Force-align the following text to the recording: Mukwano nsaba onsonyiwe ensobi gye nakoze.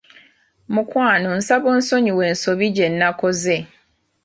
Mukwano 0.73 1.27
nsaba 1.37 1.67
onsonyiwe 1.75 2.23
ensobi 2.31 2.67
gye 2.75 2.87
nakoze. 2.97 3.57